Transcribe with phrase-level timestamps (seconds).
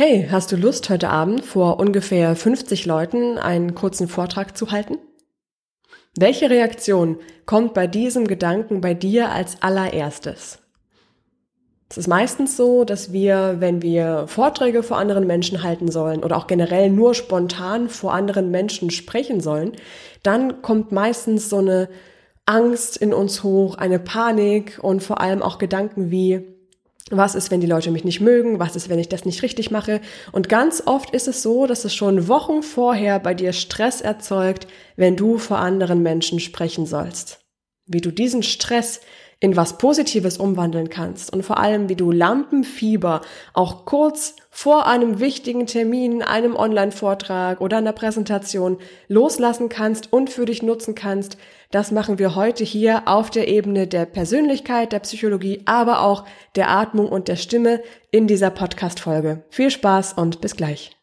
[0.00, 4.98] Hey, hast du Lust, heute Abend vor ungefähr 50 Leuten einen kurzen Vortrag zu halten?
[6.16, 10.60] Welche Reaktion kommt bei diesem Gedanken bei dir als allererstes?
[11.90, 16.36] Es ist meistens so, dass wir, wenn wir Vorträge vor anderen Menschen halten sollen oder
[16.36, 19.72] auch generell nur spontan vor anderen Menschen sprechen sollen,
[20.22, 21.88] dann kommt meistens so eine
[22.46, 26.57] Angst in uns hoch, eine Panik und vor allem auch Gedanken wie,
[27.10, 28.58] was ist, wenn die Leute mich nicht mögen?
[28.58, 30.00] Was ist, wenn ich das nicht richtig mache?
[30.32, 34.66] Und ganz oft ist es so, dass es schon Wochen vorher bei dir Stress erzeugt,
[34.96, 37.40] wenn du vor anderen Menschen sprechen sollst.
[37.86, 39.00] Wie du diesen Stress
[39.40, 43.20] in was Positives umwandeln kannst und vor allem, wie du Lampenfieber
[43.54, 50.44] auch kurz vor einem wichtigen Termin, einem Online-Vortrag oder einer Präsentation loslassen kannst und für
[50.44, 51.38] dich nutzen kannst,
[51.70, 56.24] das machen wir heute hier auf der Ebene der Persönlichkeit, der Psychologie, aber auch
[56.56, 59.44] der Atmung und der Stimme in dieser Podcast-Folge.
[59.50, 60.96] Viel Spaß und bis gleich.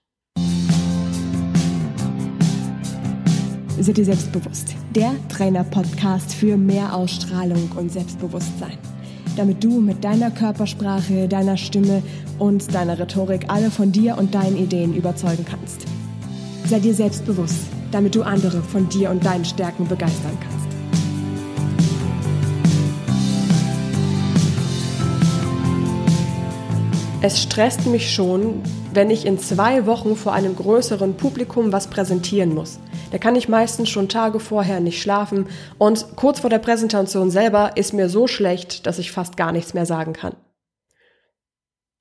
[3.79, 4.73] Sei dir selbstbewusst.
[4.95, 8.77] Der Trainer-Podcast für mehr Ausstrahlung und Selbstbewusstsein.
[9.37, 12.01] Damit du mit deiner Körpersprache, deiner Stimme
[12.39, 15.85] und deiner Rhetorik alle von dir und deinen Ideen überzeugen kannst.
[16.65, 20.54] Sei dir selbstbewusst, damit du andere von dir und deinen Stärken begeistern kannst.
[27.27, 28.61] Es stresst mich schon,
[28.93, 32.77] wenn ich in zwei Wochen vor einem größeren Publikum was präsentieren muss.
[33.11, 35.47] Da kann ich meistens schon Tage vorher nicht schlafen
[35.79, 39.73] und kurz vor der Präsentation selber ist mir so schlecht, dass ich fast gar nichts
[39.73, 40.35] mehr sagen kann.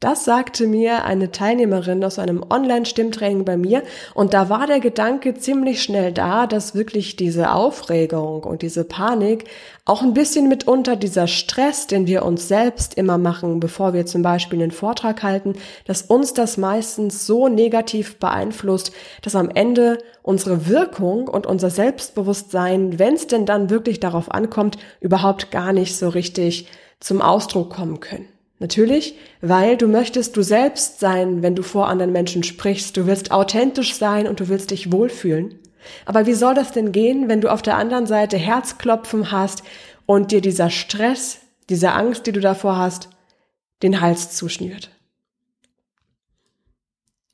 [0.04, 5.32] Das sagte mir eine Teilnehmerin aus einem Online-Stimmtraining bei mir und da war der Gedanke
[5.32, 9.46] ziemlich schnell da, dass wirklich diese Aufregung und diese Panik
[9.86, 14.20] auch ein bisschen mitunter dieser Stress, den wir uns selbst immer machen, bevor wir zum
[14.20, 15.54] Beispiel einen Vortrag halten,
[15.86, 22.98] dass uns das meistens so negativ beeinflusst, dass am Ende unsere Wirkung und unser Selbstbewusstsein,
[22.98, 26.68] wenn es denn dann wirklich darauf ankommt, überhaupt gar nicht so richtig
[27.00, 28.33] zum Ausdruck kommen können.
[28.64, 32.96] Natürlich, weil du möchtest du selbst sein, wenn du vor anderen Menschen sprichst.
[32.96, 35.58] Du willst authentisch sein und du willst dich wohlfühlen.
[36.06, 39.64] Aber wie soll das denn gehen, wenn du auf der anderen Seite Herzklopfen hast
[40.06, 43.10] und dir dieser Stress, diese Angst, die du davor hast,
[43.82, 44.93] den Hals zuschnürt?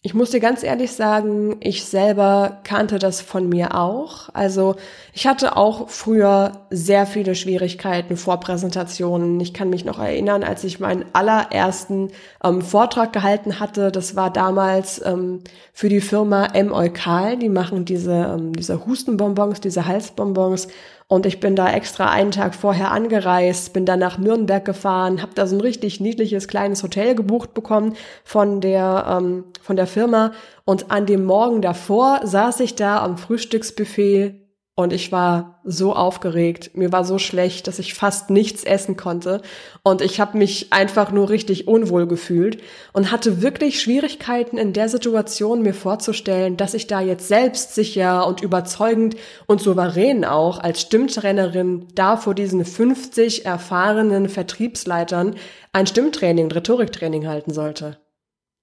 [0.03, 4.31] Ich muss dir ganz ehrlich sagen, ich selber kannte das von mir auch.
[4.33, 4.77] Also
[5.13, 9.39] ich hatte auch früher sehr viele Schwierigkeiten vor Präsentationen.
[9.41, 12.13] Ich kann mich noch erinnern, als ich meinen allerersten
[12.43, 13.93] ähm, Vortrag gehalten hatte.
[13.93, 15.41] Das war damals ähm,
[15.75, 16.73] für die Firma M.
[16.73, 17.37] Eukal.
[17.37, 20.69] Die machen diese, ähm, diese Hustenbonbons, diese Halsbonbons.
[21.13, 25.33] Und ich bin da extra einen Tag vorher angereist, bin dann nach Nürnberg gefahren, habe
[25.35, 30.31] da so ein richtig niedliches kleines Hotel gebucht bekommen von der ähm, von der Firma.
[30.65, 34.40] Und an dem Morgen davor saß ich da am Frühstücksbuffet
[34.81, 39.43] und ich war so aufgeregt, mir war so schlecht, dass ich fast nichts essen konnte
[39.83, 44.89] und ich habe mich einfach nur richtig unwohl gefühlt und hatte wirklich Schwierigkeiten in der
[44.89, 51.89] Situation mir vorzustellen, dass ich da jetzt selbstsicher und überzeugend und souverän auch als Stimmtrainerin
[51.95, 55.37] da vor diesen 50 erfahrenen Vertriebsleitern
[55.73, 57.99] ein Stimmtraining, Rhetoriktraining halten sollte.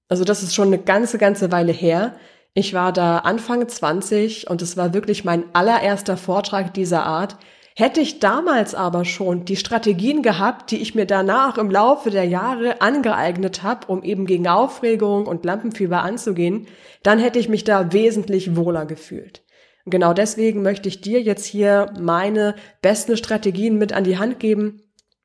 [0.10, 2.16] Also das ist schon eine ganze, ganze Weile her.
[2.57, 7.38] Ich war da Anfang 20 und es war wirklich mein allererster Vortrag dieser Art.
[7.75, 12.23] Hätte ich damals aber schon die Strategien gehabt, die ich mir danach im Laufe der
[12.23, 16.66] Jahre angeeignet habe, um eben gegen Aufregung und Lampenfieber anzugehen,
[17.03, 19.44] dann hätte ich mich da wesentlich wohler gefühlt.
[19.85, 24.39] Und genau deswegen möchte ich dir jetzt hier meine besten Strategien mit an die Hand
[24.39, 24.81] geben.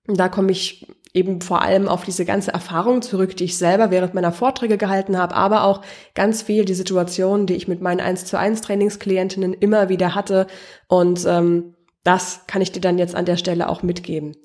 [0.06, 4.14] Da komme ich eben vor allem auf diese ganze Erfahrung zurück, die ich selber während
[4.14, 5.82] meiner Vorträge gehalten habe, aber auch
[6.14, 10.46] ganz viel die Situation, die ich mit meinen 1 zu 1 Trainingsklientinnen immer wieder hatte.
[10.88, 11.74] Und ähm,
[12.04, 14.36] das kann ich dir dann jetzt an der Stelle auch mitgeben.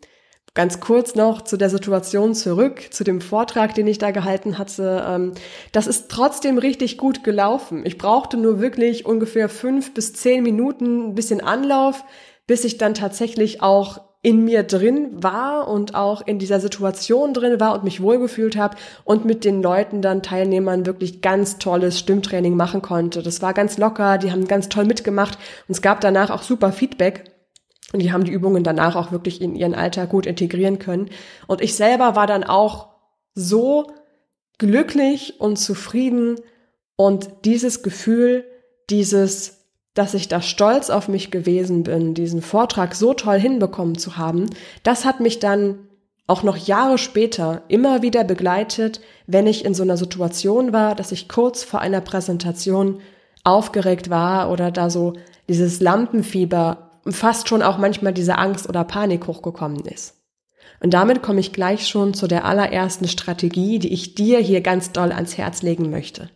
[0.54, 5.06] Ganz kurz noch zu der Situation zurück, zu dem Vortrag, den ich da gehalten hatte.
[5.08, 5.34] Ähm,
[5.72, 7.86] das ist trotzdem richtig gut gelaufen.
[7.86, 12.04] Ich brauchte nur wirklich ungefähr fünf bis zehn Minuten, ein bisschen Anlauf,
[12.48, 17.62] bis ich dann tatsächlich auch in mir drin war und auch in dieser Situation drin
[17.62, 18.76] war und mich wohlgefühlt habe
[19.06, 23.24] und mit den Leuten dann Teilnehmern wirklich ganz tolles Stimmtraining machen konnte.
[23.24, 26.74] Das war ganz locker, die haben ganz toll mitgemacht und es gab danach auch super
[26.74, 27.32] Feedback.
[27.94, 31.10] Und die haben die Übungen danach auch wirklich in ihren Alltag gut integrieren können.
[31.48, 32.90] Und ich selber war dann auch
[33.34, 33.94] so
[34.58, 36.36] glücklich und zufrieden
[36.98, 38.44] und dieses Gefühl,
[38.90, 39.57] dieses
[39.98, 44.48] dass ich da stolz auf mich gewesen bin, diesen Vortrag so toll hinbekommen zu haben,
[44.84, 45.80] das hat mich dann
[46.28, 51.12] auch noch Jahre später immer wieder begleitet, wenn ich in so einer Situation war, dass
[51.12, 53.00] ich kurz vor einer Präsentation
[53.44, 55.14] aufgeregt war oder da so
[55.48, 60.16] dieses Lampenfieber, fast schon auch manchmal diese Angst oder Panik hochgekommen ist.
[60.82, 64.92] Und damit komme ich gleich schon zu der allerersten Strategie, die ich dir hier ganz
[64.92, 66.30] doll ans Herz legen möchte.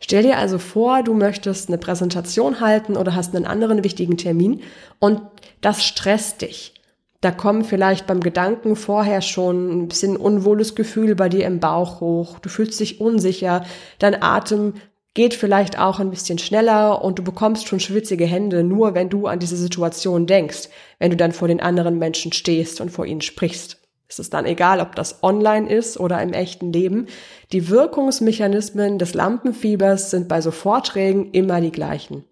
[0.00, 4.62] Stell dir also vor, du möchtest eine Präsentation halten oder hast einen anderen wichtigen Termin
[4.98, 5.20] und
[5.60, 6.74] das stresst dich.
[7.20, 12.00] Da kommen vielleicht beim Gedanken vorher schon ein bisschen unwohles Gefühl bei dir im Bauch
[12.00, 12.38] hoch.
[12.38, 13.64] Du fühlst dich unsicher,
[13.98, 14.74] dein Atem
[15.14, 19.26] geht vielleicht auch ein bisschen schneller und du bekommst schon schwitzige Hände, nur wenn du
[19.26, 23.22] an diese Situation denkst, wenn du dann vor den anderen Menschen stehst und vor ihnen
[23.22, 23.83] sprichst.
[24.14, 27.06] Es ist dann egal, ob das online ist oder im echten Leben.
[27.50, 32.24] Die Wirkungsmechanismen des Lampenfiebers sind bei so Vorträgen immer die gleichen.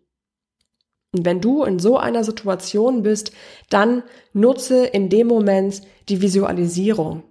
[1.13, 3.33] Und wenn du in so einer Situation bist,
[3.69, 7.25] dann nutze in dem Moment die Visualisierung.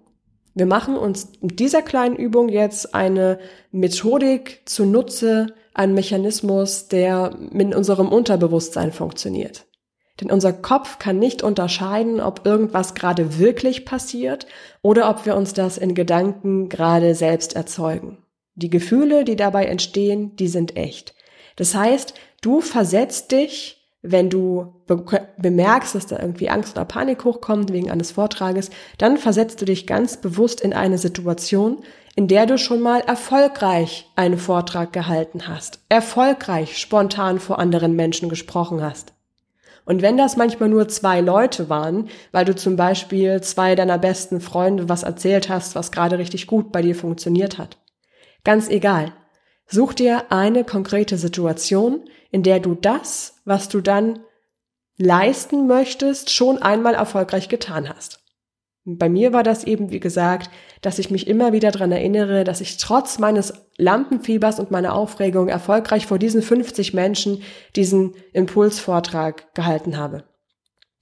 [0.53, 3.39] Wir machen uns mit dieser kleinen Übung jetzt eine
[3.71, 9.65] Methodik zunutze, einen Mechanismus, der mit unserem Unterbewusstsein funktioniert.
[10.21, 14.45] Denn unser Kopf kann nicht unterscheiden, ob irgendwas gerade wirklich passiert
[14.81, 18.19] oder ob wir uns das in Gedanken gerade selbst erzeugen.
[18.55, 21.15] Die Gefühle, die dabei entstehen, die sind echt.
[21.55, 25.03] Das heißt, du versetzt dich wenn du be
[25.37, 29.85] bemerkst, dass da irgendwie Angst oder Panik hochkommt wegen eines Vortrages, dann versetzt du dich
[29.85, 31.83] ganz bewusst in eine Situation,
[32.15, 38.27] in der du schon mal erfolgreich einen Vortrag gehalten hast, erfolgreich spontan vor anderen Menschen
[38.27, 39.13] gesprochen hast.
[39.85, 44.41] Und wenn das manchmal nur zwei Leute waren, weil du zum Beispiel zwei deiner besten
[44.41, 47.77] Freunde was erzählt hast, was gerade richtig gut bei dir funktioniert hat.
[48.43, 49.13] Ganz egal.
[49.67, 54.19] Such dir eine konkrete Situation, in der du das, was du dann
[54.97, 58.20] leisten möchtest, schon einmal erfolgreich getan hast.
[58.83, 60.49] Bei mir war das eben, wie gesagt,
[60.81, 65.49] dass ich mich immer wieder dran erinnere, dass ich trotz meines Lampenfiebers und meiner Aufregung
[65.49, 67.43] erfolgreich vor diesen 50 Menschen
[67.75, 70.23] diesen Impulsvortrag gehalten habe.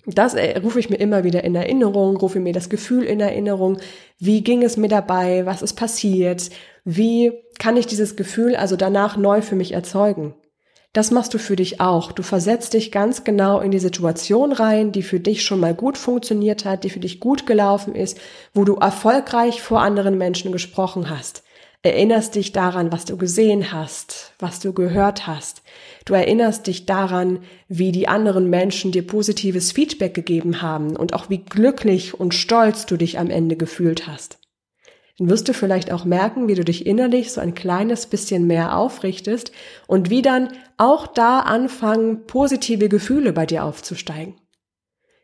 [0.05, 3.77] Das rufe ich mir immer wieder in Erinnerung, rufe mir das Gefühl in Erinnerung,
[4.17, 6.49] wie ging es mir dabei, was ist passiert,
[6.83, 10.33] wie kann ich dieses Gefühl also danach neu für mich erzeugen.
[10.91, 12.11] Das machst du für dich auch.
[12.11, 15.99] Du versetzt dich ganz genau in die Situation rein, die für dich schon mal gut
[15.99, 18.19] funktioniert hat, die für dich gut gelaufen ist,
[18.55, 21.43] wo du erfolgreich vor anderen Menschen gesprochen hast.
[21.83, 25.61] Erinnerst dich daran, was du gesehen hast, was du gehört hast.
[26.05, 31.29] Du erinnerst dich daran, wie die anderen Menschen dir positives Feedback gegeben haben und auch
[31.29, 34.38] wie glücklich und stolz du dich am Ende gefühlt hast.
[35.19, 38.77] Dann wirst du vielleicht auch merken, wie du dich innerlich so ein kleines bisschen mehr
[38.77, 39.51] aufrichtest
[39.85, 44.35] und wie dann auch da anfangen, positive Gefühle bei dir aufzusteigen.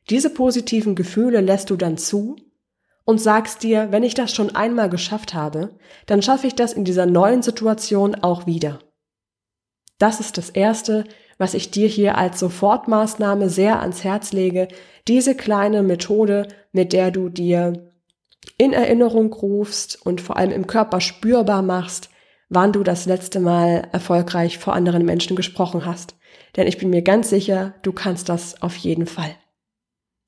[0.09, 2.35] Diese positiven Gefühle lässt du dann zu
[3.05, 5.77] und sagst dir, wenn ich das schon einmal geschafft habe,
[6.07, 8.79] dann schaffe ich das in dieser neuen Situation auch wieder.
[9.97, 11.05] Das ist das Erste,
[11.37, 14.67] was ich dir hier als Sofortmaßnahme sehr ans Herz lege,
[15.07, 17.91] diese kleine Methode, mit der du dir
[18.57, 22.09] in Erinnerung rufst und vor allem im Körper spürbar machst,
[22.49, 26.15] wann du das letzte Mal erfolgreich vor anderen Menschen gesprochen hast.
[26.55, 29.35] Denn ich bin mir ganz sicher, du kannst das auf jeden Fall.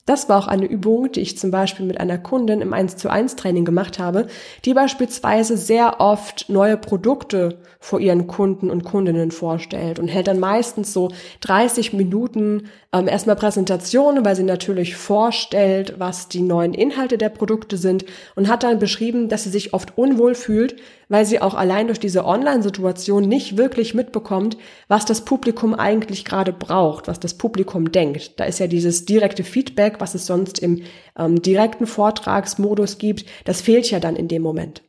[0.07, 3.09] Das war auch eine Übung, die ich zum Beispiel mit einer Kundin im 1 zu
[3.09, 4.27] 1 Training gemacht habe,
[4.63, 10.39] die beispielsweise sehr oft neue Produkte vor ihren Kunden und Kundinnen vorstellt und hält dann
[10.39, 11.09] meistens so
[11.41, 17.75] 30 Minuten ähm, erstmal Präsentation, weil sie natürlich vorstellt, was die neuen Inhalte der Produkte
[17.75, 20.77] sind und hat dann beschrieben, dass sie sich oft unwohl fühlt,
[21.09, 26.53] weil sie auch allein durch diese Online-Situation nicht wirklich mitbekommt, was das Publikum eigentlich gerade
[26.53, 28.39] braucht, was das Publikum denkt.
[28.39, 30.83] Da ist ja dieses direkte Feedback, was es sonst im
[31.17, 34.83] ähm, direkten Vortragsmodus gibt, das fehlt ja dann in dem Moment.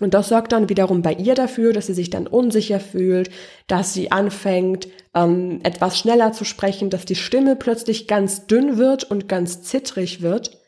[0.00, 3.30] Und das sorgt dann wiederum bei ihr dafür, dass sie sich dann unsicher fühlt,
[3.68, 9.04] dass sie anfängt, ähm, etwas schneller zu sprechen, dass die Stimme plötzlich ganz dünn wird
[9.04, 10.58] und ganz zittrig wird.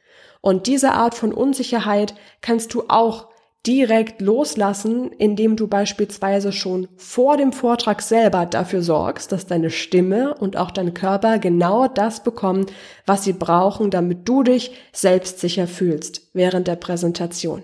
[0.40, 3.28] Und diese Art von Unsicherheit kannst du auch
[3.66, 10.35] direkt loslassen, indem du beispielsweise schon vor dem Vortrag selber dafür sorgst, dass deine Stimme
[10.35, 12.66] und auch dein Körper genau das bekommen,
[13.06, 17.62] was sie brauchen, damit du dich selbstsicher fühlst während der Präsentation.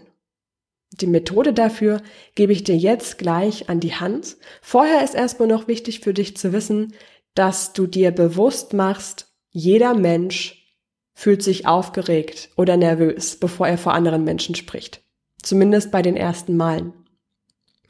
[1.00, 2.02] Die Methode dafür
[2.34, 4.36] gebe ich dir jetzt gleich an die Hand.
[4.60, 6.94] Vorher ist erstmal noch wichtig für dich zu wissen,
[7.34, 10.76] dass du dir bewusst machst, jeder Mensch
[11.14, 15.01] fühlt sich aufgeregt oder nervös, bevor er vor anderen Menschen spricht.
[15.42, 16.92] Zumindest bei den ersten Malen.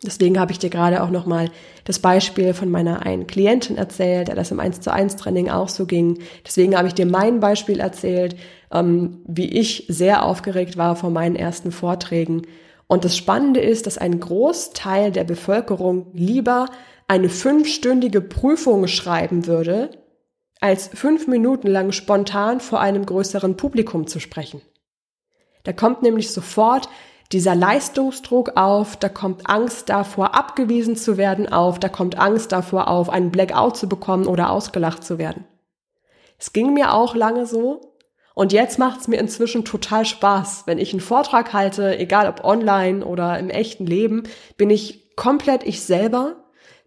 [0.05, 1.51] Deswegen habe ich dir gerade auch nochmal
[1.85, 5.69] das Beispiel von meiner einen Klientin erzählt, der das im 1 zu 1 Training auch
[5.69, 6.19] so ging.
[6.45, 8.37] Deswegen habe ich dir mein Beispiel erzählt,
[8.73, 12.43] ähm, wie ich sehr aufgeregt war vor meinen ersten Vorträgen.
[12.89, 16.67] Und das Spannende ist, dass ein Großteil der Bevölkerung lieber
[17.07, 19.91] eine fünfstündige Prüfung schreiben würde,
[20.61, 24.63] als fünf Minuten lang spontan vor einem größeren Publikum zu sprechen.
[25.65, 26.89] Da kommt nämlich sofort
[27.31, 32.89] dieser Leistungsdruck auf, da kommt Angst davor, abgewiesen zu werden auf, da kommt Angst davor
[32.89, 35.45] auf, einen Blackout zu bekommen oder ausgelacht zu werden.
[36.39, 37.93] Es ging mir auch lange so
[38.35, 40.65] und jetzt macht es mir inzwischen total Spaß.
[40.67, 44.25] Wenn ich einen Vortrag halte, egal ob online oder im echten Leben,
[44.57, 46.37] bin ich komplett ich selber,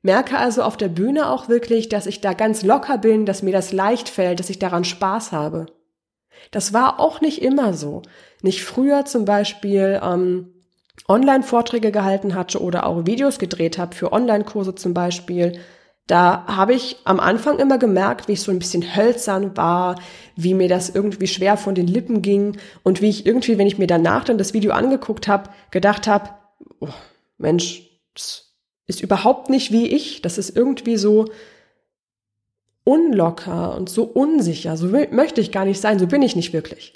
[0.01, 3.51] merke also auf der Bühne auch wirklich, dass ich da ganz locker bin, dass mir
[3.51, 5.67] das leicht fällt, dass ich daran Spaß habe.
[6.51, 8.01] Das war auch nicht immer so.
[8.41, 10.53] Nicht früher zum Beispiel ähm,
[11.07, 15.59] Online-Vorträge gehalten hatte oder auch Videos gedreht habe für Online-Kurse zum Beispiel.
[16.07, 19.99] Da habe ich am Anfang immer gemerkt, wie ich so ein bisschen hölzern war,
[20.35, 23.79] wie mir das irgendwie schwer von den Lippen ging und wie ich irgendwie, wenn ich
[23.79, 26.29] mir danach dann das Video angeguckt habe, gedacht habe,
[26.79, 26.89] oh,
[27.37, 28.53] Mensch, das
[28.85, 30.21] ist überhaupt nicht wie ich.
[30.21, 31.25] Das ist irgendwie so,
[32.85, 34.77] unlocker und so unsicher.
[34.77, 36.93] So möchte ich gar nicht sein, so bin ich nicht wirklich.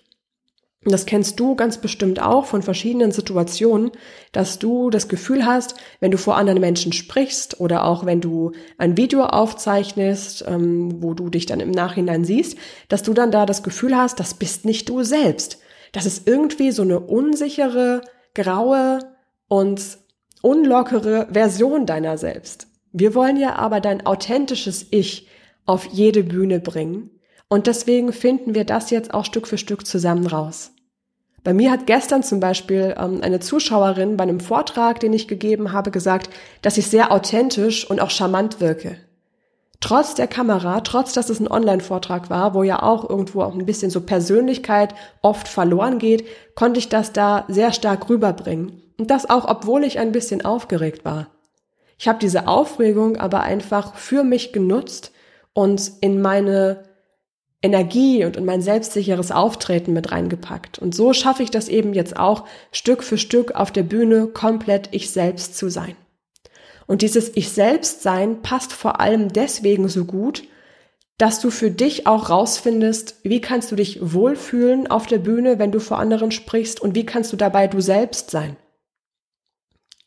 [0.86, 3.92] Und das kennst du ganz bestimmt auch von verschiedenen Situationen,
[4.32, 8.54] dass du das Gefühl hast, wenn du vor anderen Menschen sprichst oder auch wenn du
[8.78, 13.46] ein Video aufzeichnest, ähm, wo du dich dann im Nachhinein siehst, dass du dann da
[13.46, 15.60] das Gefühl hast, das bist nicht du selbst.
[15.92, 18.02] Das ist irgendwie so eine unsichere,
[18.34, 19.00] graue
[19.50, 19.82] und
[20.42, 22.68] unlockere Version deiner selbst.
[22.94, 25.28] Wir wollen ja aber dein authentisches Ich,
[25.70, 27.12] auf jede Bühne bringen.
[27.48, 30.72] Und deswegen finden wir das jetzt auch Stück für Stück zusammen raus.
[31.44, 35.72] Bei mir hat gestern zum Beispiel ähm, eine Zuschauerin bei einem Vortrag, den ich gegeben
[35.72, 36.32] habe, gesagt,
[36.64, 38.98] dass ich sehr authentisch und auch charmant wirke.
[39.80, 43.66] Trotz der Kamera, trotz dass es ein Online-Vortrag war, wo ja auch irgendwo auch ein
[43.66, 48.82] bisschen so Persönlichkeit oft verloren geht, konnte ich das da sehr stark rüberbringen.
[48.98, 51.28] Und das auch, obwohl ich ein bisschen aufgeregt war.
[52.00, 55.12] Ich habe diese Aufregung aber einfach für mich genutzt,
[55.54, 56.84] und in meine
[57.62, 60.80] Energie und in mein selbstsicheres Auftreten mit reingepackt.
[60.80, 64.90] Und so schaffe ich das eben jetzt auch Stück für Stück auf der Bühne komplett
[64.92, 65.96] ich selbst zu sein.
[66.88, 70.44] Und dieses Ich selbst sein passt vor allem deswegen so gut,
[71.20, 75.72] dass du für dich auch rausfindest, wie kannst du dich wohlfühlen auf der Bühne, wenn
[75.72, 78.56] du vor anderen sprichst und wie kannst du dabei du selbst sein.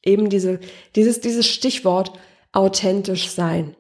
[0.03, 0.59] Eben diese,
[0.97, 2.19] dieses, dieses Stichwort
[2.51, 3.77] authentisch sein.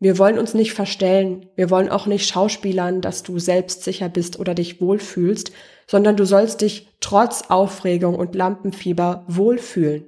[0.00, 4.54] Wir wollen uns nicht verstellen, wir wollen auch nicht schauspielern, dass du selbstsicher bist oder
[4.54, 5.50] dich wohlfühlst,
[5.86, 10.06] sondern du sollst dich trotz Aufregung und Lampenfieber wohlfühlen.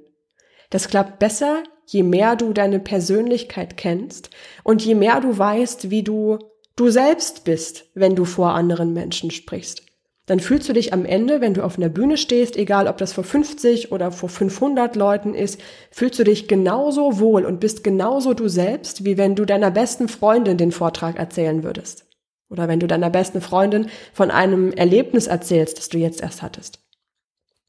[0.69, 4.29] Das klappt besser, je mehr du deine Persönlichkeit kennst
[4.63, 6.39] und je mehr du weißt, wie du
[6.77, 9.90] du selbst bist, wenn du vor anderen Menschen sprichst
[10.27, 13.13] dann fühlst du dich am Ende, wenn du auf einer Bühne stehst, egal ob das
[13.13, 15.59] vor 50 oder vor 500 Leuten ist,
[15.89, 20.07] fühlst du dich genauso wohl und bist genauso du selbst, wie wenn du deiner besten
[20.07, 22.05] Freundin den Vortrag erzählen würdest.
[22.49, 26.79] Oder wenn du deiner besten Freundin von einem Erlebnis erzählst, das du jetzt erst hattest.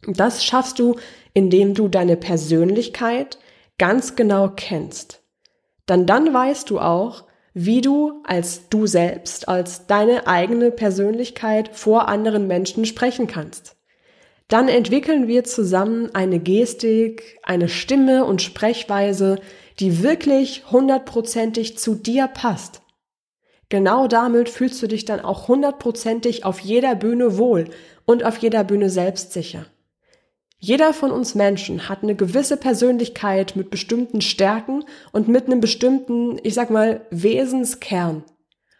[0.06, 0.96] Und das schaffst du,
[1.32, 3.38] indem du deine Persönlichkeit
[3.78, 5.22] ganz genau kennst.
[5.86, 12.08] Dann dann weißt du auch, wie du als du selbst, als deine eigene Persönlichkeit vor
[12.08, 13.76] anderen Menschen sprechen kannst.
[14.48, 19.38] Dann entwickeln wir zusammen eine Gestik, eine Stimme und Sprechweise,
[19.80, 22.82] die wirklich hundertprozentig zu dir passt.
[23.68, 27.70] Genau damit fühlst du dich dann auch hundertprozentig auf jeder Bühne wohl
[28.04, 29.64] und auf jeder Bühne selbstsicher.
[30.64, 36.38] Jeder von uns Menschen hat eine gewisse Persönlichkeit mit bestimmten Stärken und mit einem bestimmten,
[36.44, 38.22] ich sag mal, Wesenskern.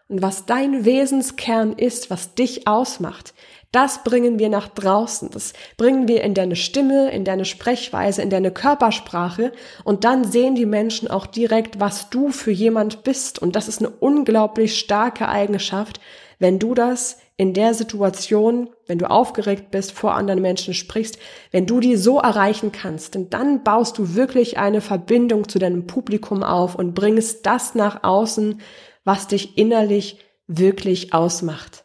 [0.06, 3.34] Und was dein Wesenskern ist, was dich ausmacht,
[3.72, 5.30] das bringen wir nach draußen.
[5.30, 9.50] Das bringen wir in deine Stimme, in deine Sprechweise, in deine Körpersprache.
[9.82, 13.40] Und dann sehen die Menschen auch direkt, was du für jemand bist.
[13.40, 15.98] Und das ist eine unglaublich starke Eigenschaft,
[16.38, 21.18] wenn du das in der Situation, wenn du aufgeregt bist, vor anderen Menschen sprichst,
[21.50, 25.86] wenn du die so erreichen kannst, denn dann baust du wirklich eine Verbindung zu deinem
[25.86, 28.60] Publikum auf und bringst das nach außen,
[29.04, 31.84] was dich innerlich wirklich ausmacht.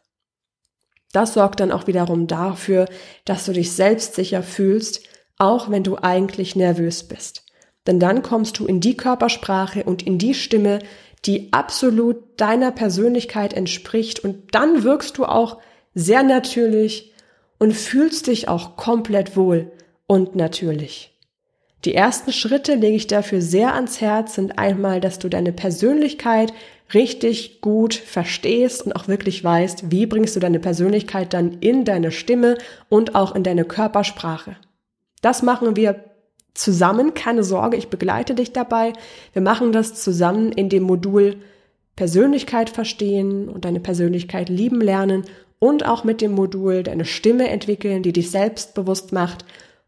[1.14, 2.86] Das sorgt dann auch wiederum dafür,
[3.26, 5.02] dass du dich selbstsicher fühlst,
[5.38, 7.46] auch wenn du eigentlich nervös bist.
[7.88, 10.80] Denn dann kommst du in die Körpersprache und in die Stimme,
[11.26, 15.58] die absolut deiner Persönlichkeit entspricht und dann wirkst du auch
[15.94, 17.14] sehr natürlich
[17.58, 19.72] und fühlst dich auch komplett wohl
[20.06, 21.14] und natürlich.
[21.86, 26.54] Die ersten Schritte lege ich dafür sehr ans Herz, sind einmal, dass du deine Persönlichkeit
[26.94, 32.12] richtig gut verstehst und auch wirklich weißt, wie bringst du deine Persönlichkeit dann in deine
[32.12, 32.58] Stimme
[32.90, 34.56] und auch in deine Körpersprache.
[35.22, 36.04] Das machen wir
[36.58, 38.94] zusammen, keine Sorge, ich begleite dich dabei.
[39.34, 41.38] Wir machen das zusammen in dem Modul
[41.96, 45.24] Persönlichkeit verstehen und deine Persönlichkeit lieben lernen
[45.60, 49.46] und auch mit dem Modul deine Stimme entwickeln, die dich selbstbewusst macht.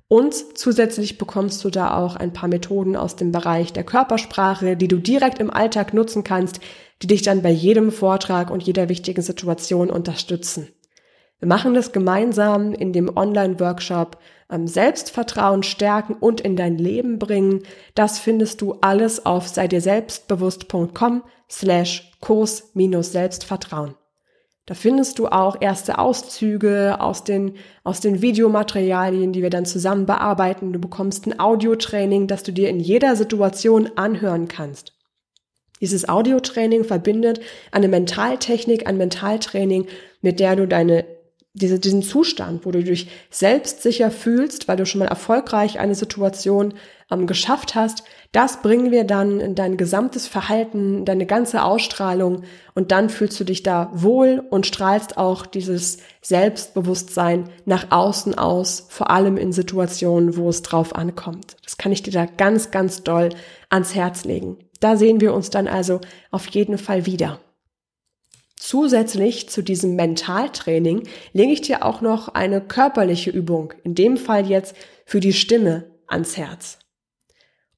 [0.08, 4.88] Und zusätzlich bekommst du da auch ein paar Methoden aus dem Bereich der Körpersprache, die
[4.88, 6.60] du direkt im Alltag nutzen kannst,
[7.04, 10.68] die dich dann bei jedem Vortrag und jeder wichtigen Situation unterstützen.
[11.38, 14.18] Wir machen das gemeinsam in dem Online-Workshop
[14.68, 17.64] Selbstvertrauen stärken und in dein Leben bringen.
[17.94, 23.96] Das findest du alles auf sei dir selbstbewusst.com slash Kurs minus Selbstvertrauen.
[24.66, 30.06] Da findest du auch erste Auszüge aus den, aus den Videomaterialien, die wir dann zusammen
[30.06, 30.74] bearbeiten.
[30.74, 34.94] Du bekommst ein Audiotraining, das du dir in jeder Situation anhören kannst.
[35.82, 37.40] Dieses Audiotraining verbindet
[37.72, 39.88] eine Mentaltechnik, ein Mentaltraining,
[40.22, 41.06] mit der du deine
[41.54, 46.76] diese, diesen Zustand, wo du dich selbstsicher fühlst, weil du schon mal erfolgreich eine Situation
[47.10, 52.44] ähm, geschafft hast, das bringen wir dann in dein gesamtes Verhalten, deine ganze Ausstrahlung
[52.76, 58.86] und dann fühlst du dich da wohl und strahlst auch dieses Selbstbewusstsein nach außen aus,
[58.90, 61.58] vor allem in Situationen, wo es drauf ankommt.
[61.64, 63.30] Das kann ich dir da ganz, ganz doll
[63.70, 64.58] ans Herz legen.
[64.80, 67.40] Da sehen wir uns dann also auf jeden Fall wieder.
[68.60, 74.48] Zusätzlich zu diesem Mentaltraining lege ich dir auch noch eine körperliche Übung, in dem Fall
[74.48, 74.76] jetzt
[75.06, 76.78] für die Stimme, ans Herz.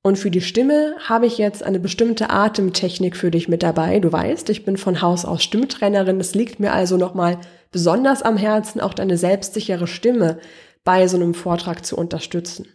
[0.01, 3.99] Und für die Stimme habe ich jetzt eine bestimmte Atemtechnik für dich mit dabei.
[3.99, 6.19] Du weißt, ich bin von Haus aus Stimmtrainerin.
[6.19, 7.37] Es liegt mir also nochmal
[7.71, 10.39] besonders am Herzen, auch deine selbstsichere Stimme
[10.83, 12.65] bei so einem Vortrag zu unterstützen.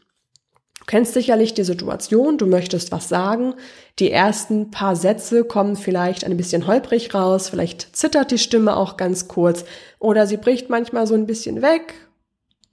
[0.87, 3.55] Kennst sicherlich die Situation, du möchtest was sagen.
[3.99, 8.97] Die ersten paar Sätze kommen vielleicht ein bisschen holprig raus, vielleicht zittert die Stimme auch
[8.97, 9.65] ganz kurz
[9.99, 11.95] oder sie bricht manchmal so ein bisschen weg.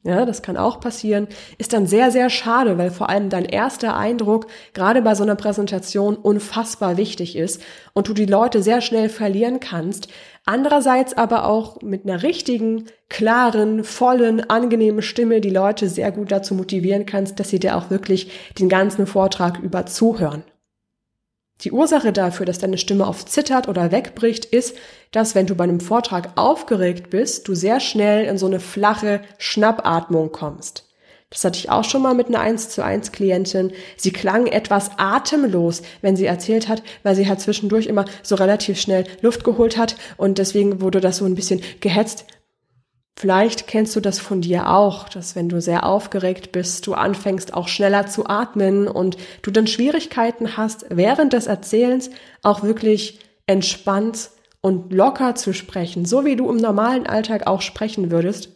[0.05, 1.29] Ja, das kann auch passieren.
[1.58, 5.38] Ist dann sehr, sehr schade, weil vor allem dein erster Eindruck gerade bei so einer
[5.38, 7.62] Präsentation unfassbar wichtig ist
[7.93, 10.10] und du die Leute sehr schnell verlieren kannst,
[10.45, 16.53] Andererseits aber auch mit einer richtigen, klaren, vollen, angenehmen Stimme die Leute sehr gut dazu
[16.53, 18.29] motivieren kannst, dass sie dir auch wirklich
[18.60, 20.43] den ganzen Vortrag über zuhören.
[21.62, 24.75] Die Ursache dafür, dass deine Stimme oft zittert oder wegbricht, ist,
[25.12, 29.21] dass wenn du bei einem Vortrag aufgeregt bist, du sehr schnell in so eine flache
[29.38, 30.92] Schnappatmung kommst.
[31.34, 33.72] Das hatte ich auch schon mal mit einer 1 zu 1 Klientin.
[33.98, 38.80] Sie klang etwas atemlos, wenn sie erzählt hat, weil sie halt zwischendurch immer so relativ
[38.80, 42.26] schnell Luft geholt hat und deswegen wurde das so ein bisschen gehetzt.
[43.17, 47.54] Vielleicht kennst du das von dir auch, dass wenn du sehr aufgeregt bist, du anfängst
[47.54, 52.12] auch schneller zu atmen und du dann Schwierigkeiten hast, während des Erzählens
[52.43, 54.30] auch wirklich entspannt
[54.62, 58.50] und locker zu sprechen, so wie du im normalen Alltag auch sprechen würdest.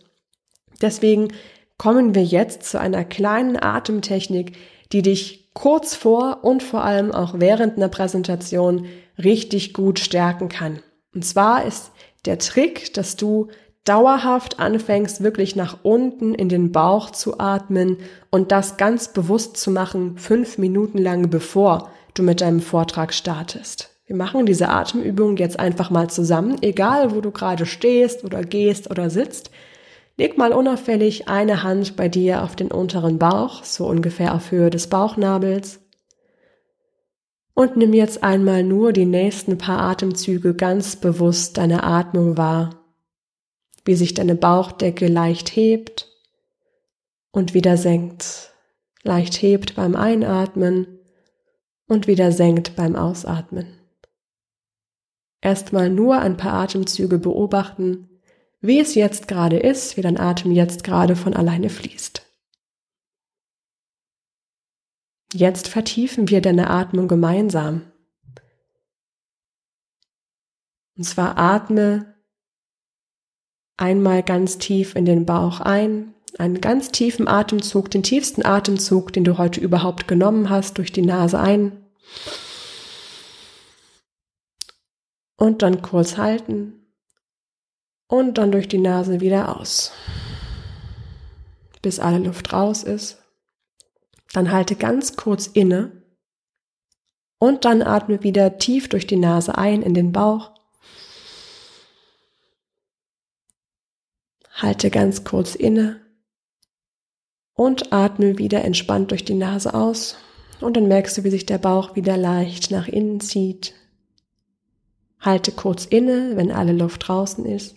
[0.82, 1.30] Deswegen
[1.78, 4.58] kommen wir jetzt zu einer kleinen Atemtechnik,
[4.92, 8.86] die dich kurz vor und vor allem auch während einer Präsentation
[9.18, 10.80] richtig gut stärken kann.
[11.13, 11.92] Und zwar ist
[12.26, 13.48] der Trick, dass du
[13.84, 17.98] dauerhaft anfängst, wirklich nach unten in den Bauch zu atmen
[18.30, 23.90] und das ganz bewusst zu machen, fünf Minuten lang, bevor du mit deinem Vortrag startest.
[24.06, 28.90] Wir machen diese Atemübung jetzt einfach mal zusammen, egal wo du gerade stehst oder gehst
[28.90, 29.52] oder sitzt.
[30.18, 34.72] Leg mal unauffällig eine Hand bei dir auf den unteren Bauch, so ungefähr auf Höhe
[34.72, 35.80] des Bauchnabels.
[37.54, 42.84] Und nimm jetzt einmal nur die nächsten paar Atemzüge ganz bewusst deine Atmung wahr,
[43.86, 46.08] wie sich deine Bauchdecke leicht hebt
[47.32, 48.54] und wieder senkt,
[49.04, 51.00] leicht hebt beim Einatmen
[51.88, 53.80] und wieder senkt beim Ausatmen.
[55.42, 58.17] Erstmal nur ein paar Atemzüge beobachten,
[58.60, 62.24] wie es jetzt gerade ist, wie dein Atem jetzt gerade von alleine fließt.
[65.34, 67.91] Jetzt vertiefen wir deine Atmung gemeinsam.
[70.96, 72.15] Und zwar atme
[73.76, 79.24] einmal ganz tief in den Bauch ein, einen ganz tiefen Atemzug, den tiefsten Atemzug, den
[79.24, 81.86] du heute überhaupt genommen hast, durch die Nase ein.
[85.36, 86.87] Und dann kurz halten
[88.08, 89.91] und dann durch die Nase wieder aus,
[91.82, 93.24] bis alle Luft raus ist.
[94.34, 96.04] Dann halte ganz kurz inne
[97.39, 100.52] und dann atme wieder tief durch die Nase ein in den Bauch.
[104.54, 106.02] Halte ganz kurz inne
[107.54, 110.17] Und atme wieder entspannt durch die Nase aus.
[110.62, 113.76] Und dann merkst du, wie sich der Bauch wieder leicht nach innen zieht.
[115.20, 117.77] Halte kurz inne, wenn alle Luft draußen ist.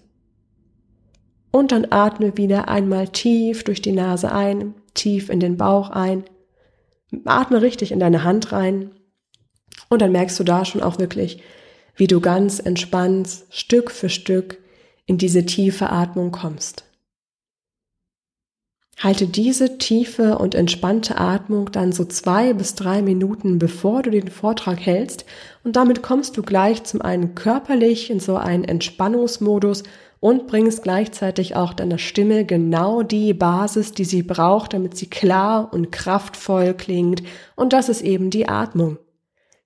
[1.50, 6.24] Und dann atme wieder einmal tief durch die Nase ein, tief in den Bauch ein.
[7.24, 8.92] Atme richtig in deine Hand rein.
[9.88, 11.42] Und dann merkst du da schon auch wirklich,
[11.96, 14.58] wie du ganz entspannt Stück für Stück
[15.06, 16.84] in diese tiefe Atmung kommst.
[19.02, 24.28] Halte diese tiefe und entspannte Atmung dann so zwei bis drei Minuten, bevor du den
[24.28, 25.24] Vortrag hältst
[25.64, 29.84] und damit kommst du gleich zum einen körperlich in so einen Entspannungsmodus
[30.20, 35.72] und bringst gleichzeitig auch deiner Stimme genau die Basis, die sie braucht, damit sie klar
[35.72, 37.22] und kraftvoll klingt
[37.56, 38.98] und das ist eben die Atmung.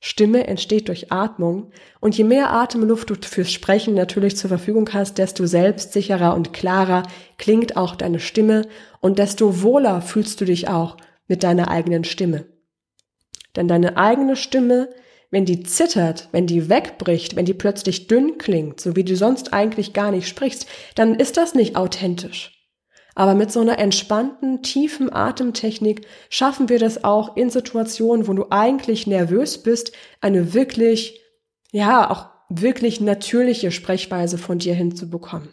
[0.07, 5.17] Stimme entsteht durch Atmung und je mehr Atemluft du fürs Sprechen natürlich zur Verfügung hast,
[5.17, 7.05] desto selbstsicherer und klarer
[7.39, 8.67] klingt auch deine Stimme
[9.01, 12.45] und desto wohler fühlst du dich auch mit deiner eigenen Stimme.
[13.57, 14.91] Denn deine eigene Stimme,
[15.35, 19.53] wenn die zittert, wenn die wegbricht, wenn die plötzlich dünn klingt, so wie du sonst
[19.53, 22.53] eigentlich gar nicht sprichst, dann ist das nicht authentisch.
[23.17, 28.47] Aber mit so einer entspannten, tiefen Atemtechnik schaffen wir das auch in Situationen, wo du
[28.51, 31.21] eigentlich nervös bist, eine wirklich,
[31.73, 35.49] ja, auch wirklich natürliche Sprechweise von dir hinzubekommen.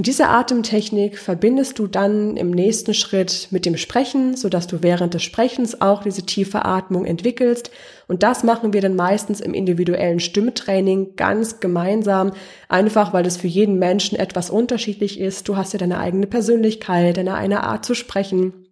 [0.00, 5.24] Diese Atemtechnik verbindest du dann im nächsten Schritt mit dem Sprechen, sodass du während des
[5.24, 7.72] Sprechens auch diese tiefe Atmung entwickelst.
[8.08, 12.32] Und das machen wir dann meistens im individuellen Stimmtraining ganz gemeinsam,
[12.68, 15.46] einfach weil es für jeden Menschen etwas unterschiedlich ist.
[15.46, 18.64] Du hast ja deine eigene Persönlichkeit, deine eine Art zu sprechen.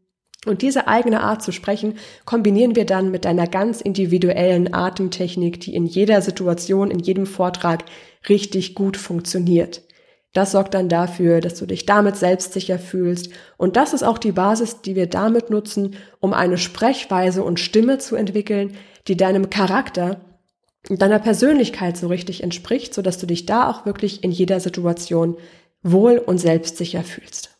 [0.46, 5.74] Und diese eigene Art zu sprechen kombinieren wir dann mit deiner ganz individuellen Atemtechnik, die
[5.74, 7.84] in jeder Situation, in jedem Vortrag
[8.28, 9.82] richtig gut funktioniert.
[10.32, 13.30] Das sorgt dann dafür, dass du dich damit selbstsicher fühlst.
[13.56, 17.98] Und das ist auch die Basis, die wir damit nutzen, um eine Sprechweise und Stimme
[17.98, 18.76] zu entwickeln,
[19.08, 20.20] die deinem Charakter
[20.88, 25.36] und deiner Persönlichkeit so richtig entspricht, sodass du dich da auch wirklich in jeder Situation
[25.82, 27.56] wohl und selbstsicher fühlst.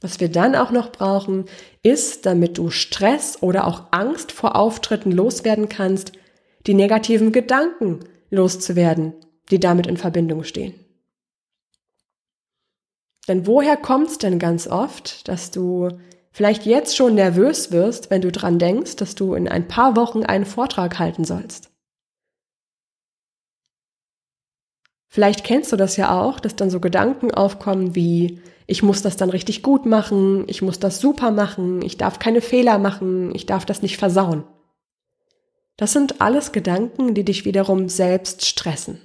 [0.00, 1.44] Was wir dann auch noch brauchen,
[1.82, 6.12] ist, damit du Stress oder auch Angst vor Auftritten loswerden kannst,
[6.66, 9.14] die negativen Gedanken loszuwerden,
[9.50, 10.74] die damit in Verbindung stehen.
[13.28, 15.88] Denn woher kommt es denn ganz oft, dass du
[16.32, 20.24] vielleicht jetzt schon nervös wirst, wenn du dran denkst, dass du in ein paar Wochen
[20.24, 21.70] einen Vortrag halten sollst?
[25.12, 29.16] Vielleicht kennst du das ja auch, dass dann so Gedanken aufkommen wie, ich muss das
[29.16, 33.44] dann richtig gut machen, ich muss das super machen, ich darf keine Fehler machen, ich
[33.44, 34.44] darf das nicht versauen.
[35.76, 39.00] Das sind alles Gedanken, die dich wiederum selbst stressen.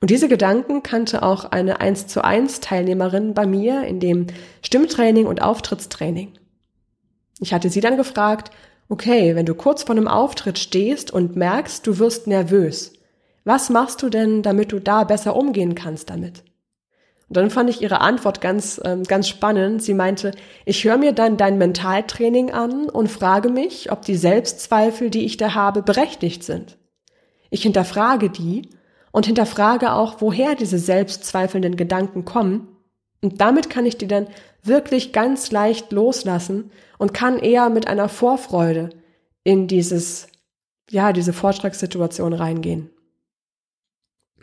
[0.00, 4.26] Und diese Gedanken kannte auch eine 1 zu 1 Teilnehmerin bei mir in dem
[4.62, 6.32] Stimmtraining und Auftrittstraining.
[7.40, 8.50] Ich hatte sie dann gefragt,
[8.88, 12.92] okay, wenn du kurz vor einem Auftritt stehst und merkst, du wirst nervös,
[13.44, 16.42] was machst du denn, damit du da besser umgehen kannst damit?
[17.28, 19.82] Und dann fand ich ihre Antwort ganz, ähm, ganz spannend.
[19.82, 20.32] Sie meinte,
[20.64, 25.36] ich höre mir dann dein Mentaltraining an und frage mich, ob die Selbstzweifel, die ich
[25.36, 26.76] da habe, berechtigt sind.
[27.50, 28.70] Ich hinterfrage die
[29.16, 32.68] und hinterfrage auch, woher diese selbstzweifelnden Gedanken kommen.
[33.22, 34.26] Und damit kann ich die dann
[34.62, 38.90] wirklich ganz leicht loslassen und kann eher mit einer Vorfreude
[39.42, 40.26] in dieses,
[40.90, 42.90] ja, diese Vortragssituation reingehen.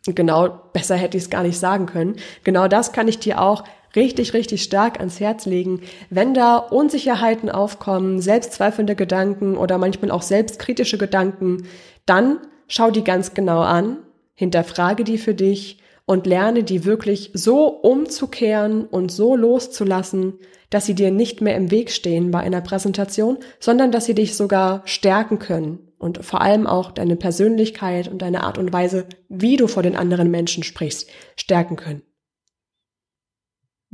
[0.07, 2.15] Genau, besser hätte ich es gar nicht sagen können.
[2.43, 5.81] Genau das kann ich dir auch richtig, richtig stark ans Herz legen.
[6.09, 11.67] Wenn da Unsicherheiten aufkommen, selbstzweifelnde Gedanken oder manchmal auch selbstkritische Gedanken,
[12.07, 13.99] dann schau die ganz genau an
[14.33, 20.33] hinterfrage die für dich und lerne die wirklich so umzukehren und so loszulassen,
[20.69, 24.35] dass sie dir nicht mehr im Weg stehen bei einer Präsentation, sondern dass sie dich
[24.35, 29.55] sogar stärken können und vor allem auch deine Persönlichkeit und deine Art und Weise, wie
[29.55, 32.01] du vor den anderen Menschen sprichst, stärken können.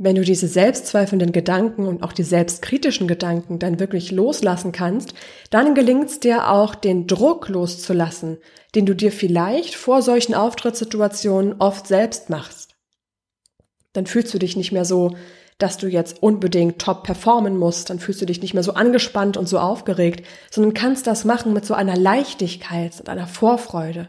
[0.02, 5.12] Wenn du diese selbstzweifelnden Gedanken und auch die selbstkritischen Gedanken dann wirklich loslassen kannst,
[5.50, 8.38] dann gelingt es dir auch, den Druck loszulassen,
[8.74, 12.76] den du dir vielleicht vor solchen Auftrittssituationen oft selbst machst.
[13.92, 15.16] Dann fühlst du dich nicht mehr so,
[15.58, 19.36] dass du jetzt unbedingt top performen musst, dann fühlst du dich nicht mehr so angespannt
[19.36, 24.08] und so aufgeregt, sondern kannst das machen mit so einer Leichtigkeit und einer Vorfreude.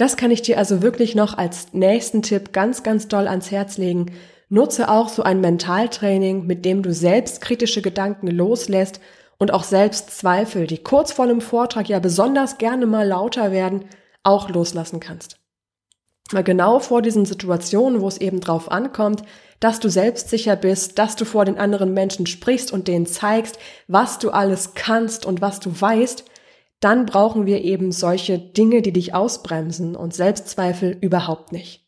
[0.00, 3.76] Das kann ich dir also wirklich noch als nächsten Tipp ganz, ganz doll ans Herz
[3.76, 4.12] legen.
[4.48, 8.98] Nutze auch so ein Mentaltraining, mit dem du selbstkritische Gedanken loslässt
[9.36, 13.84] und auch Selbstzweifel, die kurz vor einem Vortrag ja besonders gerne mal lauter werden,
[14.22, 15.36] auch loslassen kannst.
[16.30, 19.22] Genau vor diesen Situationen, wo es eben drauf ankommt,
[19.58, 24.18] dass du selbstsicher bist, dass du vor den anderen Menschen sprichst und denen zeigst, was
[24.18, 26.24] du alles kannst und was du weißt,
[26.80, 31.86] dann brauchen wir eben solche Dinge, die dich ausbremsen und Selbstzweifel überhaupt nicht.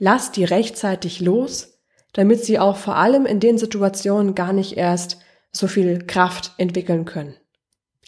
[0.00, 1.80] Lass die rechtzeitig los,
[2.12, 5.18] damit sie auch vor allem in den Situationen gar nicht erst
[5.52, 7.34] so viel Kraft entwickeln können.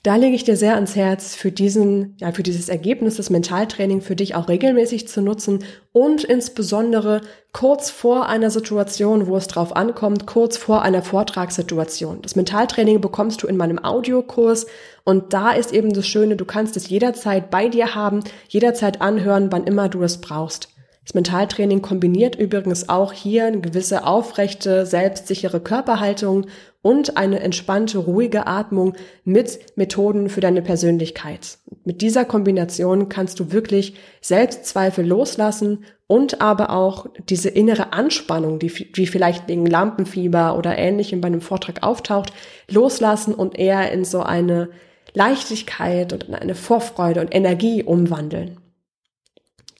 [0.08, 4.00] Da lege ich dir sehr ans Herz, für diesen, ja, für dieses Ergebnis des Mentaltraining
[4.00, 7.20] für dich auch regelmäßig zu nutzen und insbesondere
[7.52, 12.22] kurz vor einer Situation, wo es drauf ankommt, kurz vor einer Vortragssituation.
[12.22, 14.66] Das Mentaltraining bekommst du in meinem Audiokurs
[15.04, 19.52] und da ist eben das Schöne, du kannst es jederzeit bei dir haben, jederzeit anhören,
[19.52, 20.70] wann immer du es brauchst.
[21.08, 26.44] Das Mentaltraining kombiniert übrigens auch hier eine gewisse aufrechte, selbstsichere Körperhaltung
[26.82, 28.92] und eine entspannte, ruhige Atmung
[29.24, 31.60] mit Methoden für deine Persönlichkeit.
[31.86, 38.92] Mit dieser Kombination kannst du wirklich Selbstzweifel loslassen und aber auch diese innere Anspannung, die,
[38.92, 42.34] die vielleicht wegen Lampenfieber oder ähnlichem bei einem Vortrag auftaucht,
[42.70, 44.68] loslassen und eher in so eine
[45.14, 48.58] Leichtigkeit und eine Vorfreude und Energie umwandeln.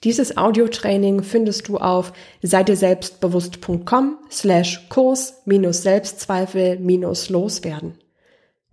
[0.03, 7.97] Dieses Audiotraining findest du auf seidirselbstbewusst.com slash Kurs minus Selbstzweifel minus Loswerden.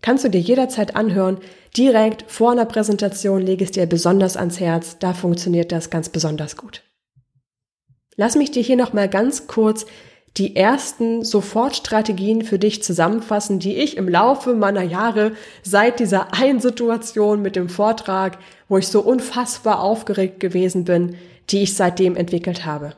[0.02, 1.38] Kannst du dir jederzeit anhören,
[1.76, 6.56] direkt vor einer Präsentation lege es dir besonders ans Herz, da funktioniert das ganz besonders
[6.56, 6.82] gut.
[8.14, 9.84] Lass mich dir hier nochmal ganz kurz
[10.36, 16.60] die ersten Sofortstrategien für dich zusammenfassen, die ich im Laufe meiner Jahre seit dieser einen
[16.60, 21.16] Situation mit dem Vortrag, wo ich so unfassbar aufgeregt gewesen bin,
[21.48, 22.92] die ich seitdem entwickelt habe.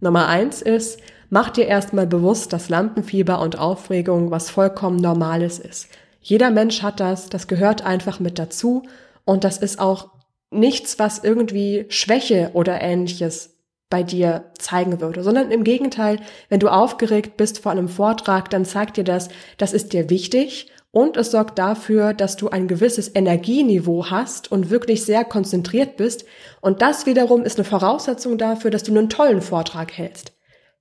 [0.00, 0.98] Nummer eins ist,
[1.30, 5.88] mach dir erstmal bewusst, dass Lampenfieber und Aufregung was vollkommen Normales ist.
[6.20, 8.82] Jeder Mensch hat das, das gehört einfach mit dazu
[9.24, 10.10] und das ist auch
[10.50, 13.53] nichts, was irgendwie Schwäche oder ähnliches
[13.94, 18.64] bei dir zeigen würde, sondern im Gegenteil, wenn du aufgeregt bist vor einem Vortrag, dann
[18.64, 23.14] zeigt dir das, das ist dir wichtig und es sorgt dafür, dass du ein gewisses
[23.14, 26.24] Energieniveau hast und wirklich sehr konzentriert bist
[26.60, 30.32] und das wiederum ist eine Voraussetzung dafür, dass du einen tollen Vortrag hältst.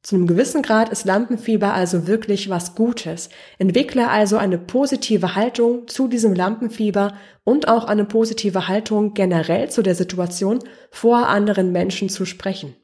[0.01, 3.29] Zu einem gewissen Grad ist Lampenfieber also wirklich was Gutes.
[3.59, 9.83] Entwickle also eine positive Haltung zu diesem Lampenfieber und auch eine positive Haltung generell zu
[9.83, 10.57] der Situation,
[10.89, 12.75] vor anderen Menschen zu sprechen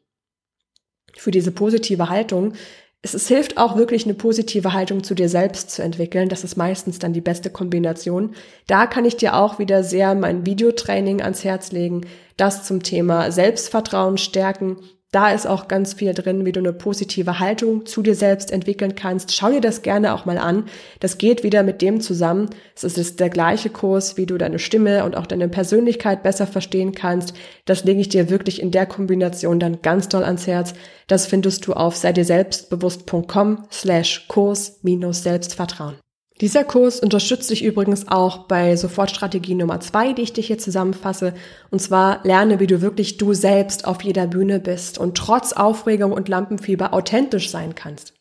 [1.17, 2.54] für diese positive Haltung.
[3.02, 6.30] Es, es hilft auch wirklich eine positive Haltung zu dir selbst zu entwickeln.
[6.30, 8.36] Das ist meistens dann die beste Kombination.
[8.67, 12.02] Da kann ich dir auch wieder sehr mein Videotraining ans Herz legen,
[12.38, 14.78] das zum Thema Selbstvertrauen stärken
[15.12, 18.93] da ist auch ganz viel drin, wie du eine positive Haltung zu dir selbst entwickeln
[18.93, 19.36] kannst.
[19.36, 20.65] Schau dir das gerne auch mal an.
[21.00, 22.52] Das geht wieder mit dem zusammen.
[22.76, 26.93] Es ist der gleiche Kurs, wie du deine Stimme und auch deine Persönlichkeit besser verstehen
[26.93, 27.34] kannst.
[27.65, 30.76] Das lege ich dir wirklich in der Kombination dann ganz doll ans Herz.
[31.08, 35.95] Das findest du auf sei dir selbstbewusst.com slash Kurs minus Selbstvertrauen.
[36.41, 41.34] Dieser Kurs unterstützt dich übrigens auch bei Sofortstrategie Nummer zwei, die ich dich hier zusammenfasse.
[41.69, 46.13] Und zwar lerne, wie du wirklich du selbst auf jeder Bühne bist und trotz Aufregung
[46.13, 48.13] und Lampenfieber authentisch sein kannst.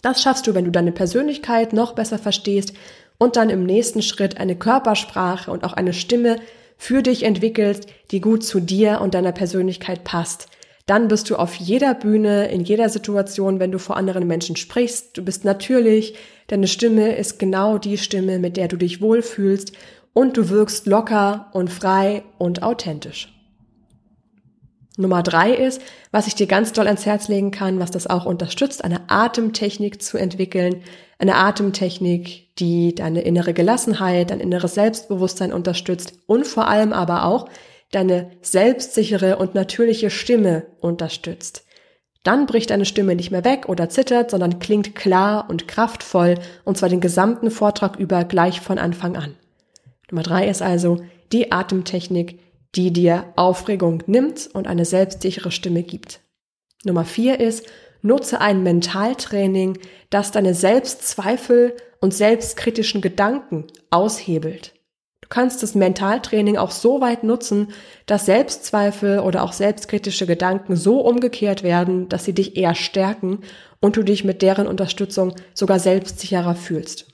[0.00, 2.72] Das schaffst du, wenn du deine Persönlichkeit noch besser verstehst
[3.18, 6.36] und dann im nächsten Schritt eine Körpersprache und auch eine Stimme
[6.78, 10.48] für dich entwickelst, die gut zu dir und deiner Persönlichkeit passt
[10.86, 15.16] dann bist du auf jeder Bühne, in jeder Situation, wenn du vor anderen Menschen sprichst.
[15.16, 16.14] Du bist natürlich,
[16.48, 19.72] deine Stimme ist genau die Stimme, mit der du dich wohlfühlst
[20.12, 23.34] und du wirkst locker und frei und authentisch.
[24.96, 28.26] Nummer drei ist, was ich dir ganz doll ans Herz legen kann, was das auch
[28.26, 30.82] unterstützt, eine Atemtechnik zu entwickeln.
[31.18, 37.48] Eine Atemtechnik, die deine innere Gelassenheit, dein inneres Selbstbewusstsein unterstützt und vor allem aber auch
[37.90, 41.63] deine selbstsichere und natürliche Stimme unterstützt.
[42.24, 46.76] Dann bricht deine Stimme nicht mehr weg oder zittert, sondern klingt klar und kraftvoll und
[46.76, 49.36] zwar den gesamten Vortrag über gleich von Anfang an.
[50.10, 52.40] Nummer drei ist also die Atemtechnik,
[52.74, 56.20] die dir Aufregung nimmt und eine selbstsichere Stimme gibt.
[56.84, 57.66] Nummer vier ist,
[58.02, 59.78] nutze ein Mentaltraining,
[60.10, 64.73] das deine Selbstzweifel und selbstkritischen Gedanken aushebelt.
[65.34, 67.72] Kannst das Mentaltraining auch so weit nutzen,
[68.06, 73.40] dass Selbstzweifel oder auch selbstkritische Gedanken so umgekehrt werden, dass sie dich eher stärken
[73.80, 77.08] und du dich mit deren Unterstützung sogar selbstsicherer fühlst.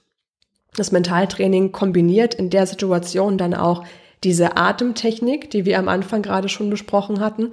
[0.76, 3.85] Das Mentaltraining kombiniert in der Situation dann auch
[4.22, 7.52] diese Atemtechnik, die wir am Anfang gerade schon besprochen hatten,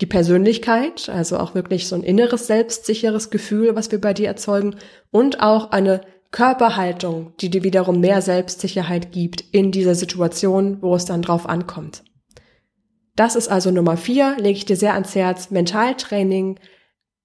[0.00, 4.76] die Persönlichkeit, also auch wirklich so ein inneres selbstsicheres Gefühl, was wir bei dir erzeugen
[5.10, 6.00] und auch eine
[6.34, 12.02] Körperhaltung, die dir wiederum mehr Selbstsicherheit gibt in dieser Situation, wo es dann drauf ankommt.
[13.14, 15.52] Das ist also Nummer vier, lege ich dir sehr ans Herz.
[15.52, 16.58] Mentaltraining,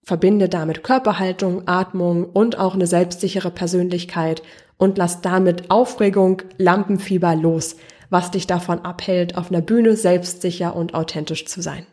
[0.03, 4.43] verbinde damit Körperhaltung, Atmung und auch eine selbstsichere Persönlichkeit
[4.77, 7.77] und lass damit Aufregung, Lampenfieber los,
[8.11, 11.87] was dich davon abhält, auf einer Bühne selbstsicher und authentisch zu sein.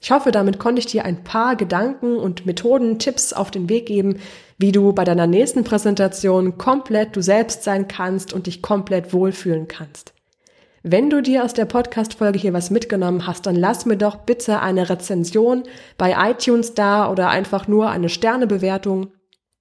[0.00, 3.86] Ich hoffe, damit konnte ich dir ein paar Gedanken und Methoden, Tipps auf den Weg
[3.86, 4.18] geben,
[4.58, 9.68] wie du bei deiner nächsten Präsentation komplett du selbst sein kannst und dich komplett wohlfühlen
[9.68, 10.12] kannst.
[10.88, 14.60] Wenn du dir aus der Podcast-Folge hier was mitgenommen hast, dann lass mir doch bitte
[14.60, 15.64] eine Rezension
[15.98, 19.08] bei iTunes da oder einfach nur eine Sternebewertung.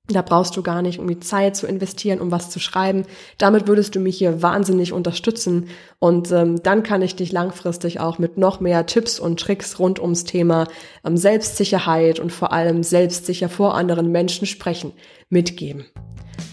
[0.07, 3.05] Da brauchst du gar nicht um die Zeit zu investieren, um was zu schreiben.
[3.39, 8.19] Damit würdest du mich hier wahnsinnig unterstützen und ähm, dann kann ich dich langfristig auch
[8.19, 10.67] mit noch mehr Tipps und Tricks rund ums Thema
[11.03, 14.91] ähm, Selbstsicherheit und vor allem selbstsicher vor anderen Menschen sprechen
[15.29, 15.85] mitgeben.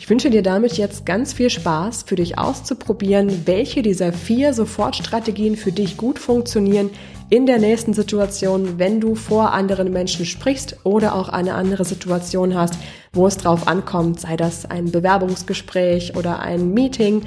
[0.03, 5.55] Ich wünsche dir damit jetzt ganz viel Spaß, für dich auszuprobieren, welche dieser vier Sofortstrategien
[5.55, 6.91] für dich gut funktionieren
[7.31, 12.57] in der nächsten Situation, wenn du vor anderen Menschen sprichst oder auch eine andere Situation
[12.57, 12.75] hast,
[13.13, 17.23] wo es drauf ankommt, sei das ein Bewerbungsgespräch oder ein Meeting.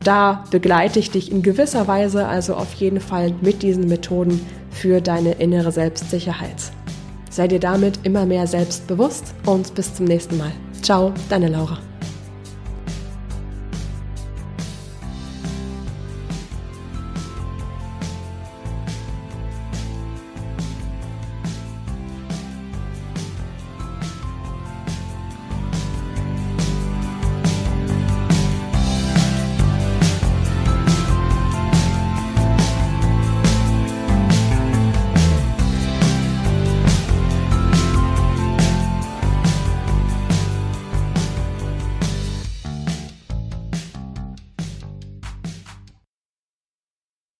[0.00, 5.00] Da begleite ich dich in gewisser Weise also auf jeden Fall mit diesen Methoden für
[5.00, 6.72] deine innere Selbstsicherheit.
[7.30, 10.50] Sei dir damit immer mehr selbstbewusst und bis zum nächsten Mal.
[10.82, 11.78] Ciao, deine Laura.